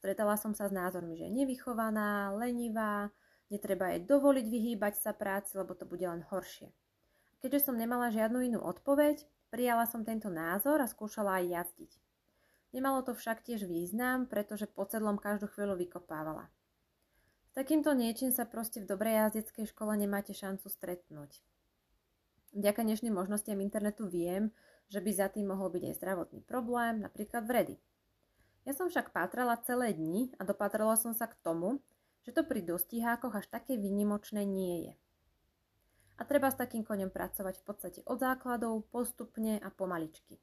Stretala 0.00 0.40
som 0.40 0.56
sa 0.56 0.64
s 0.64 0.72
názormi, 0.72 1.12
že 1.20 1.28
je 1.28 1.36
nevychovaná, 1.44 2.32
lenivá, 2.32 3.12
netreba 3.52 3.92
jej 3.92 4.00
dovoliť 4.08 4.46
vyhýbať 4.48 4.96
sa 4.96 5.12
práci, 5.12 5.60
lebo 5.60 5.76
to 5.76 5.84
bude 5.84 6.00
len 6.00 6.24
horšie. 6.24 6.72
Keďže 7.44 7.68
som 7.68 7.76
nemala 7.76 8.08
žiadnu 8.08 8.40
inú 8.40 8.60
odpoveď, 8.64 9.20
prijala 9.52 9.84
som 9.84 10.04
tento 10.06 10.32
názor 10.32 10.80
a 10.80 10.88
skúšala 10.88 11.44
aj 11.44 11.44
jazdiť. 11.52 11.92
Nemalo 12.70 13.02
to 13.02 13.12
však 13.12 13.42
tiež 13.42 13.66
význam, 13.66 14.30
pretože 14.30 14.70
pod 14.70 14.94
sedlom 14.94 15.18
každú 15.18 15.50
chvíľu 15.50 15.74
vykopávala. 15.74 16.48
Takýmto 17.50 17.90
niečím 17.98 18.30
sa 18.30 18.46
proste 18.46 18.78
v 18.78 18.86
dobrej 18.86 19.26
jazdeckej 19.26 19.74
škole 19.74 19.98
nemáte 19.98 20.30
šancu 20.30 20.70
stretnúť. 20.70 21.42
Vďaka 22.54 22.86
dnešným 22.86 23.10
možnostiam 23.10 23.58
internetu 23.58 24.06
viem, 24.06 24.54
že 24.86 25.02
by 25.02 25.10
za 25.10 25.26
tým 25.34 25.50
mohol 25.50 25.70
byť 25.74 25.82
aj 25.90 25.94
zdravotný 25.98 26.40
problém, 26.46 27.02
napríklad 27.02 27.46
vredy. 27.46 27.78
Ja 28.62 28.74
som 28.74 28.86
však 28.86 29.10
pátrala 29.10 29.58
celé 29.66 29.90
dni 29.90 30.30
a 30.38 30.46
dopatrala 30.46 30.94
som 30.94 31.10
sa 31.10 31.26
k 31.26 31.34
tomu, 31.42 31.82
že 32.22 32.30
to 32.30 32.46
pri 32.46 32.62
dostihákoch 32.62 33.42
až 33.42 33.46
také 33.50 33.74
výnimočné 33.74 34.46
nie 34.46 34.90
je. 34.90 34.94
A 36.20 36.28
treba 36.28 36.54
s 36.54 36.60
takým 36.60 36.86
koňom 36.86 37.10
pracovať 37.10 37.58
v 37.58 37.64
podstate 37.66 38.00
od 38.06 38.20
základov, 38.22 38.86
postupne 38.94 39.58
a 39.58 39.74
pomaličky. 39.74 40.38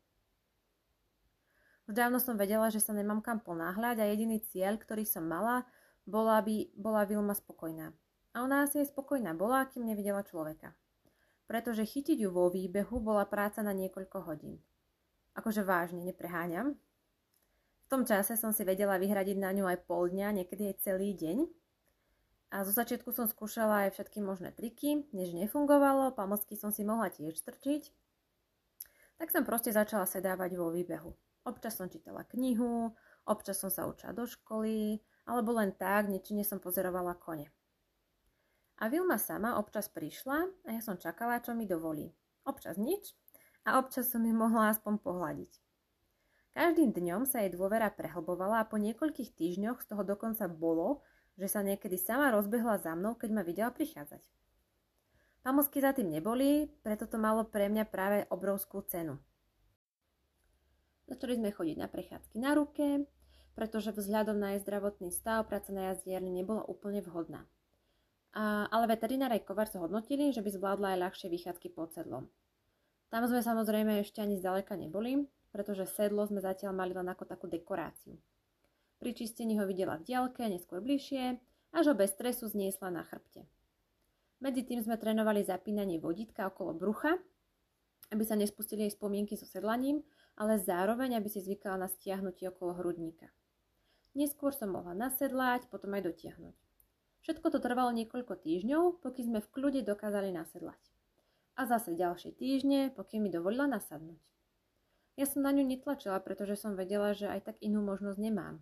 Už 1.88 1.96
dávno 1.96 2.20
som 2.20 2.36
vedela, 2.36 2.68
že 2.68 2.84
sa 2.84 2.92
nemám 2.92 3.24
kam 3.24 3.40
ponáhľať 3.40 4.04
a 4.04 4.10
jediný 4.12 4.44
cieľ, 4.44 4.76
ktorý 4.76 5.08
som 5.08 5.24
mala, 5.24 5.64
bola 6.08 6.40
by 6.40 6.72
bola 6.74 7.04
Vilma 7.04 7.36
spokojná. 7.36 7.92
A 8.32 8.48
ona 8.48 8.64
asi 8.64 8.80
aj 8.80 8.96
spokojná 8.96 9.36
bola, 9.36 9.68
kým 9.68 9.84
nevidela 9.84 10.24
človeka. 10.24 10.72
Pretože 11.46 11.84
chytiť 11.84 12.24
ju 12.24 12.30
vo 12.32 12.48
výbehu 12.48 13.04
bola 13.04 13.28
práca 13.28 13.60
na 13.60 13.76
niekoľko 13.76 14.18
hodín. 14.24 14.64
Akože 15.36 15.62
vážne, 15.68 16.02
nepreháňam. 16.02 16.80
V 17.86 17.88
tom 17.88 18.04
čase 18.04 18.36
som 18.36 18.52
si 18.52 18.68
vedela 18.68 19.00
vyhradiť 19.00 19.38
na 19.40 19.52
ňu 19.56 19.64
aj 19.68 19.88
pol 19.88 20.12
dňa, 20.12 20.44
niekedy 20.44 20.72
aj 20.72 20.84
celý 20.84 21.16
deň. 21.16 21.48
A 22.52 22.64
zo 22.64 22.72
začiatku 22.72 23.12
som 23.12 23.28
skúšala 23.28 23.88
aj 23.88 24.00
všetky 24.00 24.24
možné 24.24 24.56
triky, 24.56 25.08
než 25.12 25.36
nefungovalo, 25.36 26.16
pamlsky 26.16 26.56
som 26.56 26.72
si 26.72 26.88
mohla 26.88 27.12
tiež 27.12 27.36
strčiť. 27.36 27.92
Tak 29.20 29.32
som 29.32 29.44
proste 29.44 29.72
začala 29.72 30.08
sedávať 30.08 30.56
vo 30.56 30.72
výbehu. 30.72 31.12
Občas 31.48 31.80
som 31.80 31.88
čítala 31.88 32.28
knihu, 32.28 32.92
občas 33.24 33.60
som 33.60 33.72
sa 33.72 33.88
učila 33.88 34.12
do 34.12 34.28
školy, 34.28 35.00
alebo 35.28 35.52
len 35.60 35.76
tak, 35.76 36.08
nečine 36.08 36.48
som 36.48 36.64
pozorovala 36.64 37.20
kone. 37.20 37.52
A 38.80 38.88
Vilma 38.88 39.20
sama 39.20 39.60
občas 39.60 39.92
prišla 39.92 40.48
a 40.66 40.70
ja 40.72 40.82
som 40.82 40.96
čakala, 40.96 41.44
čo 41.44 41.52
mi 41.52 41.68
dovolí. 41.68 42.16
Občas 42.48 42.80
nič 42.80 43.12
a 43.68 43.84
občas 43.84 44.08
som 44.08 44.24
mi 44.24 44.32
mohla 44.32 44.72
aspoň 44.72 45.04
pohľadiť. 45.04 45.52
Každým 46.58 46.96
dňom 46.96 47.30
sa 47.30 47.46
jej 47.46 47.54
dôvera 47.54 47.92
prehlbovala 47.94 48.64
a 48.64 48.70
po 48.70 48.82
niekoľkých 48.82 49.36
týždňoch 49.36 49.84
z 49.84 49.94
toho 49.94 50.02
dokonca 50.02 50.50
bolo, 50.50 51.06
že 51.38 51.46
sa 51.46 51.62
niekedy 51.62 52.00
sama 52.02 52.34
rozbehla 52.34 52.82
za 52.82 52.98
mnou, 52.98 53.14
keď 53.14 53.30
ma 53.30 53.44
videla 53.46 53.70
prichádzať. 53.70 54.24
Pamosky 55.46 55.80
za 55.80 55.94
tým 55.94 56.10
neboli, 56.10 56.66
preto 56.82 57.06
to 57.06 57.22
malo 57.22 57.46
pre 57.46 57.70
mňa 57.70 57.86
práve 57.88 58.26
obrovskú 58.34 58.82
cenu. 58.90 59.22
Začali 61.08 61.40
sme 61.40 61.56
chodiť 61.56 61.78
na 61.78 61.88
prechádzky 61.88 62.36
na 62.42 62.52
ruke, 62.58 63.06
pretože 63.58 63.90
vzhľadom 63.90 64.38
na 64.38 64.54
jej 64.54 64.62
zdravotný 64.62 65.10
stav 65.10 65.50
práca 65.50 65.74
na 65.74 65.90
jazdierni 65.90 66.30
nebola 66.30 66.62
úplne 66.70 67.02
vhodná. 67.02 67.50
A, 68.38 68.70
ale 68.70 68.86
veterinár 68.86 69.34
aj 69.34 69.50
kovar 69.50 69.66
sa 69.66 69.82
hodnotili, 69.82 70.30
že 70.30 70.46
by 70.46 70.54
zvládla 70.54 70.94
aj 70.94 71.02
ľahšie 71.02 71.28
vychádzky 71.34 71.74
pod 71.74 71.90
sedlom. 71.98 72.30
Tam 73.10 73.26
sme 73.26 73.42
samozrejme 73.42 73.98
ešte 74.06 74.22
ani 74.22 74.38
zďaleka 74.38 74.78
neboli, 74.78 75.26
pretože 75.50 75.90
sedlo 75.90 76.22
sme 76.30 76.38
zatiaľ 76.38 76.78
mali 76.78 76.94
len 76.94 77.10
ako 77.10 77.26
takú 77.26 77.50
dekoráciu. 77.50 78.14
Pri 79.02 79.18
čistení 79.18 79.58
ho 79.58 79.66
videla 79.66 79.98
v 79.98 80.06
diaľke, 80.06 80.46
neskôr 80.46 80.78
bližšie, 80.78 81.42
až 81.74 81.84
ho 81.90 81.96
bez 81.98 82.14
stresu 82.14 82.46
zniesla 82.46 82.94
na 82.94 83.02
chrbte. 83.02 83.50
Medzi 84.38 84.62
tým 84.70 84.86
sme 84.86 85.02
trénovali 85.02 85.42
zapínanie 85.42 85.98
vodítka 85.98 86.46
okolo 86.46 86.78
brucha, 86.78 87.18
aby 88.14 88.22
sa 88.22 88.38
nespustili 88.38 88.86
jej 88.86 88.94
spomienky 88.94 89.34
so 89.34 89.50
sedlaním 89.50 90.06
ale 90.38 90.62
zároveň, 90.62 91.18
aby 91.18 91.28
si 91.34 91.42
zvykala 91.42 91.82
na 91.82 91.90
stiahnutie 91.90 92.54
okolo 92.54 92.78
hrudníka. 92.78 93.26
Neskôr 94.18 94.50
som 94.50 94.74
mohla 94.74 94.98
nasedlať, 94.98 95.70
potom 95.70 95.94
aj 95.94 96.10
dotiahnuť. 96.10 96.58
Všetko 97.22 97.54
to 97.54 97.62
trvalo 97.62 97.94
niekoľko 97.94 98.34
týždňov, 98.42 99.06
pokým 99.06 99.30
sme 99.30 99.40
v 99.46 99.52
kľude 99.54 99.86
dokázali 99.86 100.34
nasedlať. 100.34 100.82
A 101.54 101.70
zase 101.70 101.94
ďalšie 101.94 102.34
týždne, 102.34 102.90
pokým 102.98 103.22
mi 103.22 103.30
dovolila 103.30 103.70
nasadnúť. 103.70 104.18
Ja 105.22 105.30
som 105.30 105.46
na 105.46 105.54
ňu 105.54 105.70
netlačila, 105.70 106.18
pretože 106.22 106.58
som 106.58 106.74
vedela, 106.74 107.14
že 107.14 107.30
aj 107.30 107.54
tak 107.54 107.56
inú 107.62 107.86
možnosť 107.86 108.18
nemám. 108.18 108.58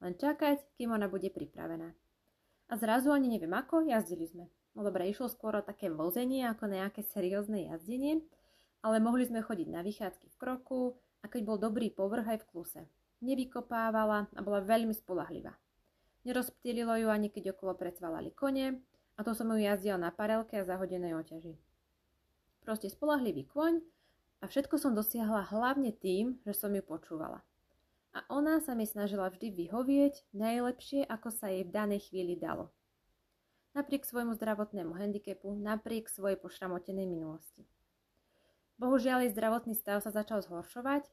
Len 0.00 0.16
čakať, 0.16 0.64
kým 0.80 0.96
ona 0.96 1.04
bude 1.04 1.28
pripravená. 1.28 1.92
A 2.68 2.74
zrazu 2.80 3.12
ani 3.12 3.28
neviem 3.28 3.52
ako, 3.52 3.84
jazdili 3.84 4.24
sme. 4.24 4.48
No 4.72 4.88
dobre, 4.88 5.08
išlo 5.08 5.28
skôr 5.28 5.60
o 5.60 5.64
také 5.64 5.92
vozenie 5.92 6.48
ako 6.48 6.64
nejaké 6.68 7.04
seriózne 7.04 7.68
jazdenie, 7.72 8.24
ale 8.80 9.04
mohli 9.04 9.28
sme 9.28 9.44
chodiť 9.44 9.68
na 9.68 9.84
vychádzky 9.84 10.32
v 10.32 10.36
kroku 10.40 10.96
a 11.20 11.28
keď 11.28 11.40
bol 11.44 11.60
dobrý 11.60 11.92
povrch 11.92 12.24
aj 12.24 12.38
v 12.40 12.48
kluse. 12.48 12.80
Nevykopávala 13.18 14.30
a 14.30 14.40
bola 14.40 14.62
veľmi 14.62 14.94
spolahlivá. 14.94 15.56
Nerozptýlilo 16.22 16.94
ju 17.02 17.08
ani 17.10 17.32
keď 17.32 17.56
okolo 17.56 17.74
predsvalali 17.74 18.30
kone 18.30 18.78
a 19.18 19.20
to 19.26 19.34
som 19.34 19.50
ju 19.50 19.58
jazdila 19.58 19.98
na 19.98 20.10
parelke 20.14 20.54
a 20.54 20.66
zahodenej 20.66 21.18
oťaži. 21.18 21.58
Proste 22.62 22.86
spolahlivý 22.86 23.48
kôň 23.50 23.82
a 24.38 24.44
všetko 24.46 24.78
som 24.78 24.94
dosiahla 24.94 25.50
hlavne 25.50 25.90
tým, 25.90 26.38
že 26.46 26.54
som 26.54 26.70
ju 26.70 26.84
počúvala. 26.84 27.42
A 28.14 28.22
ona 28.30 28.62
sa 28.62 28.78
mi 28.78 28.86
snažila 28.86 29.26
vždy 29.30 29.50
vyhovieť 29.50 30.30
najlepšie, 30.34 31.06
ako 31.06 31.28
sa 31.34 31.50
jej 31.50 31.66
v 31.66 31.74
danej 31.74 32.10
chvíli 32.10 32.38
dalo. 32.38 32.70
Napriek 33.74 34.06
svojmu 34.06 34.34
zdravotnému 34.38 34.94
handicapu, 34.94 35.54
napriek 35.54 36.10
svojej 36.10 36.38
pošramotenej 36.38 37.06
minulosti. 37.06 37.66
Bohužiaľ 38.78 39.26
jej 39.26 39.34
zdravotný 39.34 39.74
stav 39.74 40.02
sa 40.02 40.14
začal 40.14 40.38
zhoršovať 40.42 41.06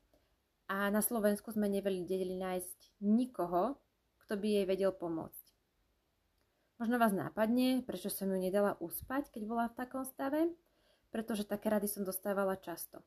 a 0.65 0.89
na 0.89 1.01
Slovensku 1.01 1.53
sme 1.53 1.69
nevedeli 1.69 2.33
nájsť 2.37 3.01
nikoho, 3.05 3.77
kto 4.25 4.33
by 4.41 4.47
jej 4.61 4.65
vedel 4.65 4.89
pomôcť. 4.89 5.45
Možno 6.75 6.99
vás 6.99 7.15
nápadne, 7.15 7.85
prečo 7.87 8.11
som 8.11 8.27
ju 8.27 8.35
nedala 8.35 8.75
uspať, 8.83 9.31
keď 9.31 9.41
bola 9.47 9.65
v 9.71 9.77
takom 9.79 10.03
stave, 10.03 10.51
pretože 11.13 11.47
také 11.47 11.71
rady 11.71 11.87
som 11.87 12.03
dostávala 12.03 12.59
často. 12.59 12.99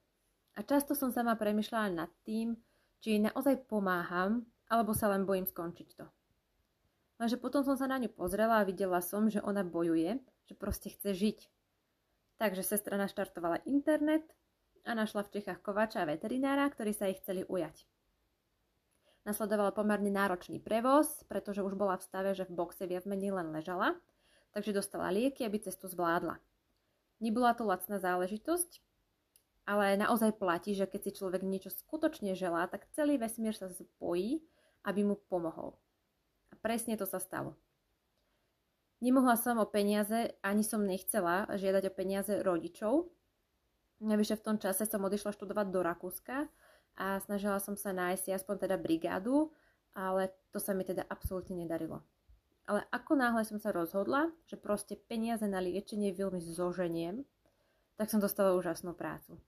A 0.57 0.65
často 0.65 0.97
som 0.97 1.13
sama 1.13 1.37
premyšľala 1.37 1.89
nad 1.93 2.11
tým, 2.25 2.57
či 3.05 3.15
jej 3.15 3.21
naozaj 3.21 3.69
pomáham, 3.69 4.49
alebo 4.73 4.97
sa 4.97 5.13
len 5.13 5.29
bojím 5.29 5.45
skončiť 5.45 5.89
to. 6.01 6.07
Lenže 7.19 7.37
potom 7.37 7.67
som 7.67 7.75
sa 7.75 7.91
na 7.91 7.99
ňu 7.99 8.09
pozrela 8.15 8.63
a 8.63 8.69
videla 8.69 9.03
som, 9.03 9.27
že 9.29 9.43
ona 9.43 9.67
bojuje, 9.67 10.23
že 10.47 10.55
proste 10.55 10.95
chce 10.95 11.13
žiť. 11.13 11.39
Takže 12.39 12.63
sestra 12.63 12.95
naštartovala 12.95 13.67
internet, 13.67 14.25
a 14.89 14.97
našla 14.97 15.29
v 15.29 15.33
Čechách 15.37 15.61
kovača 15.61 16.01
a 16.03 16.09
veterinára, 16.09 16.65
ktorí 16.73 16.97
sa 16.97 17.13
ich 17.13 17.21
chceli 17.21 17.45
ujať. 17.45 17.85
Nasledoval 19.29 19.77
pomerne 19.77 20.09
náročný 20.09 20.57
prevoz, 20.57 21.29
pretože 21.29 21.61
už 21.61 21.77
bola 21.77 22.01
v 22.01 22.07
stave, 22.09 22.31
že 22.33 22.49
v 22.49 22.57
boxe 22.57 22.89
viac 22.89 23.05
menej 23.05 23.37
len 23.37 23.53
ležala, 23.53 24.01
takže 24.57 24.73
dostala 24.73 25.13
lieky, 25.13 25.45
aby 25.45 25.61
cestu 25.61 25.85
zvládla. 25.93 26.41
Nebola 27.21 27.53
to 27.53 27.69
lacná 27.69 28.01
záležitosť, 28.01 28.81
ale 29.69 30.01
naozaj 30.01 30.41
platí, 30.41 30.73
že 30.73 30.89
keď 30.89 31.01
si 31.05 31.11
človek 31.21 31.45
niečo 31.45 31.69
skutočne 31.69 32.33
želá, 32.33 32.65
tak 32.73 32.89
celý 32.97 33.21
vesmír 33.21 33.53
sa 33.53 33.69
spojí, 33.69 34.41
aby 34.89 35.05
mu 35.05 35.21
pomohol. 35.29 35.77
A 36.49 36.57
presne 36.57 36.97
to 36.97 37.05
sa 37.05 37.21
stalo. 37.21 37.53
Nemohla 39.05 39.37
som 39.37 39.61
o 39.61 39.69
peniaze, 39.69 40.33
ani 40.41 40.65
som 40.65 40.89
nechcela 40.89 41.45
žiadať 41.53 41.93
o 41.93 41.93
peniaze 41.93 42.33
rodičov, 42.41 43.13
Navyše 43.99 44.39
v 44.39 44.45
tom 44.47 44.57
čase 44.63 44.87
som 44.87 45.03
odišla 45.03 45.35
študovať 45.35 45.67
do 45.75 45.81
Rakúska 45.83 46.47
a 46.99 47.19
snažila 47.19 47.59
som 47.59 47.75
sa 47.75 47.91
nájsť 47.91 48.31
aspoň 48.39 48.57
teda 48.67 48.77
brigádu, 48.79 49.51
ale 49.91 50.31
to 50.55 50.63
sa 50.63 50.71
mi 50.71 50.87
teda 50.87 51.03
absolútne 51.11 51.59
nedarilo. 51.59 52.07
Ale 52.69 52.87
ako 52.95 53.19
náhle 53.19 53.43
som 53.43 53.59
sa 53.59 53.75
rozhodla, 53.75 54.31
že 54.47 54.61
proste 54.61 54.95
peniaze 54.95 55.43
na 55.51 55.59
liečenie 55.59 56.15
veľmi 56.15 56.39
zoženiem, 56.39 57.27
tak 57.99 58.13
som 58.13 58.23
dostala 58.23 58.55
úžasnú 58.55 58.95
prácu. 58.95 59.41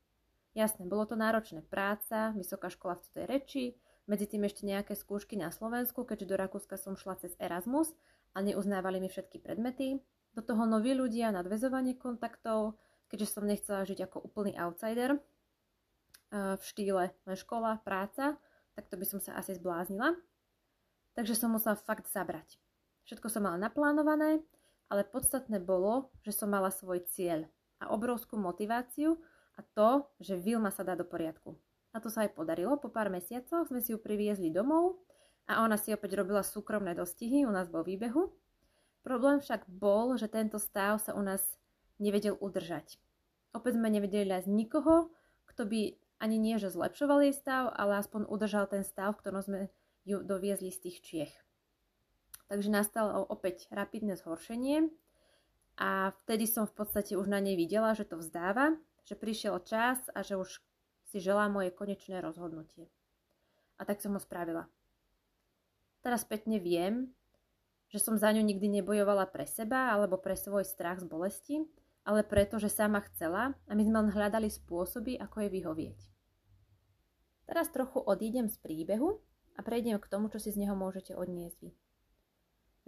Jasné, 0.59 0.83
bolo 0.91 1.07
to 1.07 1.15
náročné 1.15 1.63
práca, 1.63 2.35
vysoká 2.35 2.67
škola 2.67 2.99
v 2.99 3.05
cudzej 3.07 3.27
reči, 3.31 3.65
medzi 4.11 4.27
tým 4.27 4.43
ešte 4.43 4.67
nejaké 4.67 4.99
skúšky 4.99 5.39
na 5.39 5.55
Slovensku, 5.55 6.03
keďže 6.03 6.27
do 6.27 6.37
Rakúska 6.41 6.75
som 6.75 6.99
šla 6.99 7.15
cez 7.23 7.39
Erasmus 7.39 7.95
a 8.35 8.43
neuznávali 8.43 8.99
mi 8.99 9.07
všetky 9.07 9.39
predmety. 9.39 10.03
Do 10.35 10.43
toho 10.43 10.67
noví 10.67 10.91
ľudia, 10.99 11.31
nadvezovanie 11.31 11.95
kontaktov, 11.95 12.75
keďže 13.11 13.37
som 13.37 13.45
nechcela 13.45 13.83
žiť 13.83 14.07
ako 14.07 14.23
úplný 14.23 14.55
outsider 14.57 15.19
eh, 15.19 16.55
v 16.57 16.63
štýle 16.63 17.11
len 17.11 17.37
škola, 17.37 17.83
práca, 17.83 18.39
tak 18.79 18.87
to 18.87 18.95
by 18.97 19.05
som 19.05 19.19
sa 19.19 19.35
asi 19.37 19.59
zbláznila. 19.59 20.15
Takže 21.19 21.35
som 21.35 21.51
musela 21.51 21.75
fakt 21.75 22.07
zabrať. 22.07 22.57
Všetko 23.05 23.27
som 23.27 23.43
mala 23.45 23.59
naplánované, 23.59 24.41
ale 24.87 25.03
podstatné 25.03 25.59
bolo, 25.59 26.15
že 26.23 26.31
som 26.31 26.47
mala 26.47 26.71
svoj 26.71 27.03
cieľ 27.11 27.51
a 27.83 27.91
obrovskú 27.91 28.39
motiváciu 28.39 29.19
a 29.59 29.67
to, 29.75 30.07
že 30.23 30.39
Vilma 30.39 30.71
sa 30.71 30.87
dá 30.87 30.95
do 30.95 31.03
poriadku. 31.03 31.59
A 31.91 31.99
to 31.99 32.07
sa 32.07 32.23
aj 32.23 32.39
podarilo. 32.39 32.79
Po 32.79 32.87
pár 32.87 33.11
mesiacoch 33.11 33.67
sme 33.67 33.83
si 33.83 33.91
ju 33.91 33.99
priviezli 33.99 34.55
domov 34.55 35.03
a 35.51 35.67
ona 35.67 35.75
si 35.75 35.91
opäť 35.91 36.23
robila 36.23 36.47
súkromné 36.47 36.95
dostihy 36.95 37.43
u 37.43 37.51
nás 37.51 37.67
vo 37.67 37.83
výbehu. 37.83 38.31
Problém 39.03 39.43
však 39.43 39.67
bol, 39.67 40.15
že 40.15 40.31
tento 40.31 40.61
stav 40.63 41.03
sa 41.03 41.17
u 41.19 41.23
nás 41.25 41.43
nevedel 42.01 42.35
udržať. 42.41 42.97
Opäť 43.53 43.77
sme 43.77 43.93
nevedeli 43.93 44.27
nájsť 44.27 44.49
nikoho, 44.49 45.13
kto 45.47 45.69
by 45.69 45.81
ani 46.21 46.37
nie, 46.37 46.57
že 46.61 46.73
zlepšoval 46.73 47.25
jej 47.25 47.35
stav, 47.35 47.73
ale 47.77 48.01
aspoň 48.01 48.29
udržal 48.29 48.69
ten 48.69 48.85
stav, 48.85 49.17
ktorom 49.17 49.41
sme 49.45 49.61
ju 50.05 50.25
doviezli 50.25 50.73
z 50.73 50.89
tých 50.89 50.99
Čiech. 51.05 51.35
Takže 52.51 52.71
nastalo 52.73 53.23
opäť 53.25 53.71
rapidné 53.71 54.19
zhoršenie 54.19 54.91
a 55.79 56.13
vtedy 56.25 56.51
som 56.51 56.67
v 56.67 56.75
podstate 56.77 57.15
už 57.15 57.31
na 57.31 57.39
nej 57.39 57.55
videla, 57.55 57.95
že 57.95 58.05
to 58.05 58.19
vzdáva, 58.19 58.75
že 59.07 59.15
prišiel 59.17 59.63
čas 59.63 60.03
a 60.13 60.21
že 60.21 60.37
už 60.37 60.61
si 61.11 61.19
želá 61.19 61.49
moje 61.51 61.73
konečné 61.75 62.21
rozhodnutie. 62.23 62.91
A 63.81 63.89
tak 63.89 64.05
som 64.05 64.13
ho 64.15 64.21
spravila. 64.21 64.69
Teraz 66.05 66.23
spätne 66.25 66.61
viem, 66.61 67.13
že 67.91 67.99
som 67.99 68.15
za 68.15 68.31
ňu 68.31 68.45
nikdy 68.45 68.81
nebojovala 68.81 69.27
pre 69.27 69.49
seba 69.49 69.91
alebo 69.91 70.21
pre 70.21 70.39
svoj 70.39 70.63
strach 70.63 71.03
z 71.03 71.07
bolesti, 71.09 71.57
ale 72.05 72.25
preto, 72.25 72.57
že 72.57 72.73
sama 72.73 73.05
chcela 73.13 73.53
a 73.69 73.73
my 73.77 73.83
sme 73.85 73.97
len 74.07 74.11
hľadali 74.13 74.49
spôsoby, 74.49 75.21
ako 75.21 75.45
jej 75.45 75.51
vyhovieť. 75.53 75.99
Teraz 77.51 77.67
trochu 77.75 77.99
odídem 78.01 78.47
z 78.47 78.57
príbehu 78.63 79.19
a 79.59 79.61
prejdem 79.67 79.99
k 79.99 80.11
tomu, 80.11 80.31
čo 80.31 80.39
si 80.39 80.55
z 80.55 80.63
neho 80.63 80.79
môžete 80.79 81.13
odniesť 81.19 81.59
vy. 81.67 81.71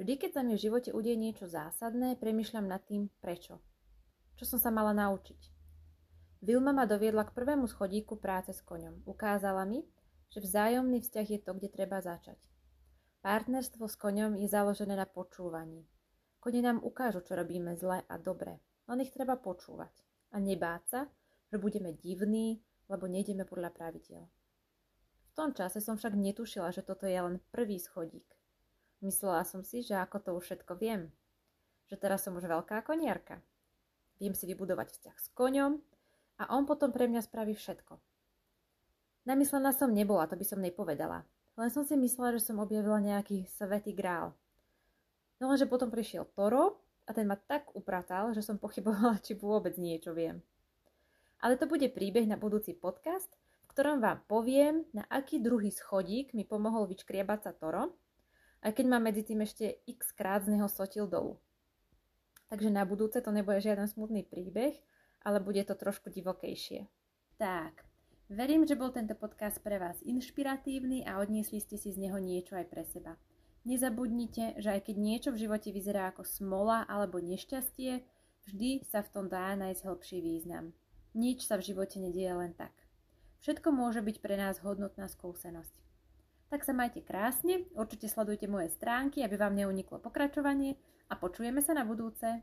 Vždy, 0.00 0.14
keď 0.16 0.30
sa 0.38 0.42
mi 0.46 0.56
v 0.56 0.64
živote 0.64 0.90
udie 0.96 1.18
niečo 1.18 1.44
zásadné, 1.50 2.16
premyšľam 2.16 2.66
nad 2.70 2.80
tým, 2.86 3.12
prečo. 3.20 3.60
Čo 4.40 4.56
som 4.56 4.58
sa 4.58 4.70
mala 4.72 4.96
naučiť. 4.96 5.52
Vilma 6.42 6.74
ma 6.74 6.88
doviedla 6.88 7.28
k 7.28 7.36
prvému 7.36 7.70
schodíku 7.70 8.18
práce 8.18 8.50
s 8.50 8.64
koňom. 8.64 9.06
Ukázala 9.06 9.62
mi, 9.62 9.84
že 10.32 10.40
vzájomný 10.40 11.04
vzťah 11.04 11.26
je 11.28 11.40
to, 11.44 11.50
kde 11.54 11.68
treba 11.68 12.00
začať. 12.00 12.40
Partnerstvo 13.22 13.86
s 13.86 13.94
koňom 13.94 14.34
je 14.40 14.48
založené 14.50 14.98
na 14.98 15.06
počúvaní. 15.06 15.86
Kone 16.42 16.58
nám 16.58 16.82
ukážu, 16.82 17.22
čo 17.22 17.38
robíme 17.38 17.78
zle 17.78 18.02
a 18.02 18.14
dobre, 18.18 18.58
len 18.88 19.04
ich 19.04 19.14
treba 19.14 19.38
počúvať. 19.38 19.92
A 20.32 20.40
nebáť 20.40 20.82
sa, 20.88 21.00
že 21.52 21.60
budeme 21.60 21.92
divní, 21.92 22.64
lebo 22.88 23.04
nejdeme 23.06 23.44
podľa 23.44 23.70
pravidel. 23.74 24.24
V 25.28 25.32
tom 25.36 25.52
čase 25.52 25.80
som 25.80 25.96
však 25.96 26.16
netušila, 26.16 26.72
že 26.72 26.84
toto 26.84 27.08
je 27.08 27.16
len 27.16 27.40
prvý 27.52 27.80
schodík. 27.80 28.28
Myslela 29.00 29.44
som 29.44 29.64
si, 29.64 29.80
že 29.80 29.96
ako 29.96 30.16
to 30.20 30.30
už 30.36 30.44
všetko 30.44 30.72
viem. 30.76 31.12
Že 31.88 31.96
teraz 32.00 32.24
som 32.24 32.36
už 32.36 32.48
veľká 32.48 32.84
koniarka. 32.84 33.40
Viem 34.20 34.36
si 34.36 34.44
vybudovať 34.46 34.92
vzťah 34.92 35.16
s 35.18 35.28
koňom, 35.32 35.80
a 36.42 36.50
on 36.58 36.66
potom 36.66 36.90
pre 36.90 37.06
mňa 37.06 37.22
spraví 37.22 37.54
všetko. 37.54 38.02
Namyslená 39.30 39.70
som 39.70 39.94
nebola, 39.94 40.26
to 40.26 40.34
by 40.34 40.42
som 40.42 40.58
nepovedala. 40.58 41.22
Len 41.54 41.70
som 41.70 41.86
si 41.86 41.94
myslela, 41.94 42.34
že 42.34 42.50
som 42.50 42.58
objavila 42.58 42.98
nejaký 42.98 43.46
svetý 43.46 43.94
grál. 43.94 44.34
No 45.38 45.46
lenže 45.46 45.70
potom 45.70 45.86
prišiel 45.86 46.26
Toro 46.34 46.81
a 47.06 47.10
ten 47.10 47.26
ma 47.26 47.34
tak 47.34 47.74
upratal, 47.74 48.30
že 48.34 48.44
som 48.44 48.58
pochybovala, 48.58 49.18
či 49.24 49.34
vôbec 49.34 49.74
niečo 49.78 50.14
viem. 50.14 50.42
Ale 51.42 51.58
to 51.58 51.66
bude 51.66 51.90
príbeh 51.90 52.24
na 52.30 52.38
budúci 52.38 52.70
podcast, 52.78 53.30
v 53.66 53.70
ktorom 53.74 53.98
vám 53.98 54.22
poviem, 54.30 54.86
na 54.94 55.02
aký 55.10 55.42
druhý 55.42 55.74
schodík 55.74 56.30
mi 56.38 56.46
pomohol 56.46 56.86
vyčkriebať 56.86 57.40
sa 57.42 57.52
Toro, 57.56 57.98
aj 58.62 58.78
keď 58.78 58.86
ma 58.86 59.02
medzi 59.02 59.26
tým 59.26 59.42
ešte 59.42 59.82
x 59.90 60.14
krát 60.14 60.46
z 60.46 60.54
neho 60.54 60.70
sotil 60.70 61.10
dolu. 61.10 61.42
Takže 62.46 62.70
na 62.70 62.86
budúce 62.86 63.18
to 63.18 63.34
nebude 63.34 63.58
žiaden 63.58 63.90
smutný 63.90 64.22
príbeh, 64.22 64.78
ale 65.26 65.42
bude 65.42 65.64
to 65.66 65.74
trošku 65.74 66.14
divokejšie. 66.14 66.86
Tak, 67.40 67.82
verím, 68.30 68.62
že 68.62 68.78
bol 68.78 68.94
tento 68.94 69.18
podcast 69.18 69.58
pre 69.64 69.82
vás 69.82 69.98
inšpiratívny 70.04 71.02
a 71.02 71.18
odniesli 71.18 71.58
ste 71.58 71.74
si 71.74 71.90
z 71.90 71.98
neho 71.98 72.22
niečo 72.22 72.54
aj 72.54 72.66
pre 72.70 72.86
seba. 72.86 73.18
Nezabudnite, 73.62 74.58
že 74.58 74.74
aj 74.74 74.90
keď 74.90 74.96
niečo 74.98 75.30
v 75.30 75.46
živote 75.46 75.70
vyzerá 75.70 76.10
ako 76.10 76.26
smola 76.26 76.82
alebo 76.90 77.22
nešťastie, 77.22 78.02
vždy 78.50 78.82
sa 78.90 79.06
v 79.06 79.12
tom 79.14 79.26
dá 79.30 79.54
nájsť 79.54 79.86
hĺbší 79.86 80.18
význam. 80.18 80.74
Nič 81.14 81.46
sa 81.46 81.54
v 81.60 81.70
živote 81.70 82.02
nedieje 82.02 82.34
len 82.34 82.52
tak. 82.58 82.74
Všetko 83.42 83.70
môže 83.70 84.02
byť 84.02 84.18
pre 84.18 84.34
nás 84.34 84.58
hodnotná 84.62 85.06
skúsenosť. 85.06 85.74
Tak 86.50 86.66
sa 86.66 86.74
majte 86.74 87.06
krásne, 87.06 87.64
určite 87.78 88.10
sledujte 88.10 88.50
moje 88.50 88.70
stránky, 88.74 89.22
aby 89.22 89.38
vám 89.38 89.54
neuniklo 89.54 90.02
pokračovanie 90.02 90.74
a 91.06 91.14
počujeme 91.14 91.62
sa 91.62 91.72
na 91.72 91.86
budúce. 91.86 92.42